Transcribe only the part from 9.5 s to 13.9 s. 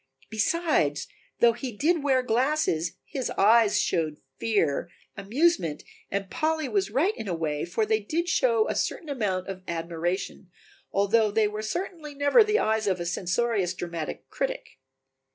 admiration, although they were certainly never the eyes of a censorious